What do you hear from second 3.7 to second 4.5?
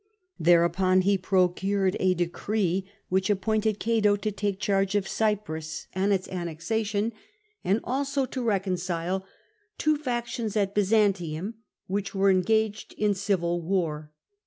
Cato to